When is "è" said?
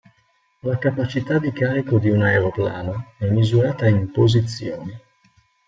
3.19-3.29